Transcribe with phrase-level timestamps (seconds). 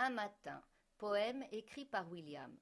[0.00, 0.62] Un matin,
[0.96, 2.56] poème écrit par William.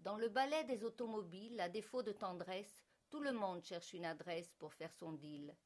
[0.00, 4.52] Dans le ballet des automobiles, à défaut de tendresse, tout le monde cherche une adresse
[4.58, 5.56] pour faire son deal.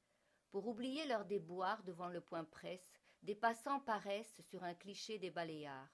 [0.51, 5.31] Pour oublier leur déboire devant le point presse, des passants paraissent sur un cliché des
[5.31, 5.89] baléares.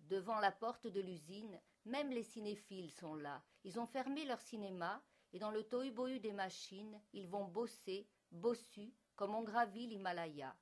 [0.00, 3.42] Devant la porte de l'usine, même les cinéphiles sont là.
[3.64, 5.02] Ils ont fermé leur cinéma
[5.32, 10.54] et dans le tohu-bohu des machines, ils vont bosser, bossus, comme on gravit l'Himalaya.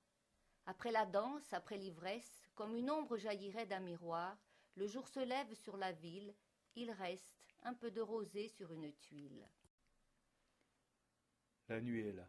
[0.66, 4.36] Après la danse, après l'ivresse, comme une ombre jaillirait d'un miroir,
[4.76, 6.34] le jour se lève sur la ville,
[6.76, 9.48] il reste un peu de rosée sur une tuile.
[11.68, 12.28] La nuit est là.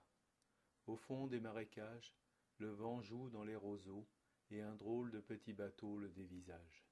[0.87, 2.15] Au fond des marécages,
[2.57, 4.07] le vent joue dans les roseaux,
[4.51, 6.85] et un drôle de petit bateau le dévisage.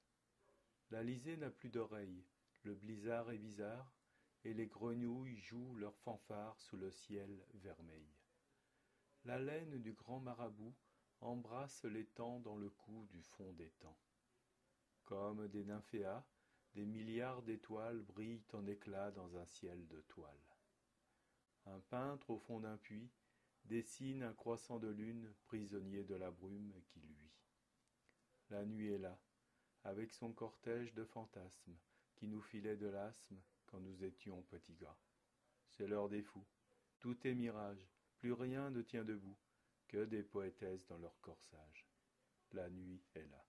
[0.90, 2.24] L'Alizé n'a plus d'oreilles,
[2.62, 3.94] le blizzard est bizarre,
[4.44, 8.08] et les grenouilles jouent leurs fanfares sous le ciel vermeil.
[9.24, 10.74] La laine du grand marabout
[11.20, 13.98] embrasse l'étang dans le cou du fond des temps.
[15.04, 16.24] Comme des nymphéas,
[16.74, 20.40] des milliards d'étoiles brillent en éclats dans un ciel de toile.
[21.66, 23.10] Un peintre au fond d'un puits
[23.64, 27.32] dessine un croissant de lune prisonnier de la brume qui luit.
[28.48, 29.18] La nuit est là,
[29.84, 31.76] avec son cortège de fantasmes
[32.16, 34.98] qui nous filait de l'asthme quand nous étions petits gars.
[35.68, 36.46] C'est l'heure des fous.
[36.98, 39.36] Tout est mirage, plus rien ne tient debout
[39.90, 41.88] que des poétesses dans leur corsage.
[42.52, 43.44] La nuit est là.